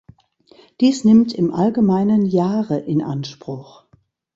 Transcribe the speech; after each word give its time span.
Dies 0.79 1.03
nimmt 1.03 1.31
im 1.31 1.53
Allgemeinen 1.53 2.25
Jahre 2.25 2.79
in 2.79 3.03
Anspruch. 3.03 3.83